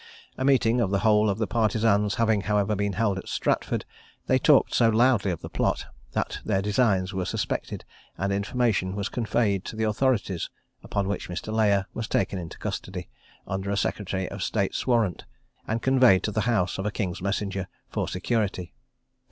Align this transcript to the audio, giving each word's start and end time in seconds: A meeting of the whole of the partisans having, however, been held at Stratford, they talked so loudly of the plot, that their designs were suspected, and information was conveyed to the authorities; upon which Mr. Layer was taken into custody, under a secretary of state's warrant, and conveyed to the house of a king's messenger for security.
A 0.35 0.43
meeting 0.43 0.81
of 0.81 0.89
the 0.89 1.01
whole 1.05 1.29
of 1.29 1.37
the 1.37 1.45
partisans 1.45 2.15
having, 2.15 2.41
however, 2.41 2.75
been 2.75 2.93
held 2.93 3.19
at 3.19 3.27
Stratford, 3.29 3.85
they 4.25 4.39
talked 4.39 4.73
so 4.73 4.89
loudly 4.89 5.29
of 5.29 5.41
the 5.41 5.47
plot, 5.49 5.85
that 6.13 6.39
their 6.43 6.59
designs 6.59 7.13
were 7.13 7.23
suspected, 7.23 7.85
and 8.17 8.33
information 8.33 8.95
was 8.95 9.09
conveyed 9.09 9.63
to 9.65 9.75
the 9.75 9.83
authorities; 9.83 10.49
upon 10.81 11.07
which 11.07 11.29
Mr. 11.29 11.53
Layer 11.53 11.85
was 11.93 12.07
taken 12.07 12.39
into 12.39 12.57
custody, 12.57 13.09
under 13.45 13.69
a 13.69 13.77
secretary 13.77 14.27
of 14.29 14.41
state's 14.41 14.87
warrant, 14.87 15.25
and 15.67 15.83
conveyed 15.83 16.23
to 16.23 16.31
the 16.31 16.41
house 16.49 16.79
of 16.79 16.87
a 16.87 16.91
king's 16.91 17.21
messenger 17.21 17.67
for 17.87 18.07
security. 18.07 18.73